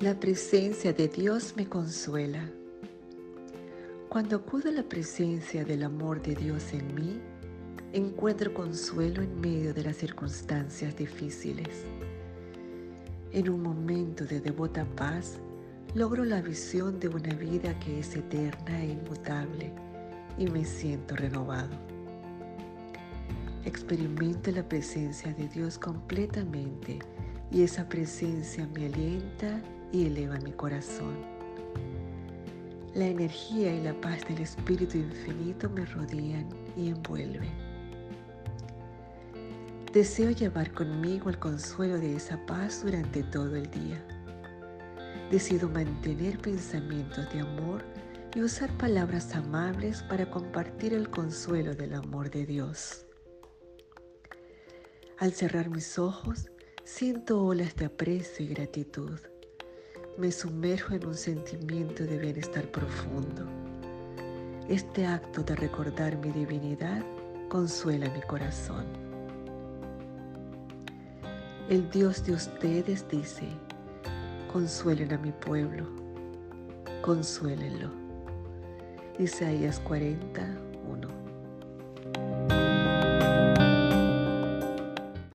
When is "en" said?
6.72-6.94, 9.22-9.40, 13.32-13.50, 60.94-61.06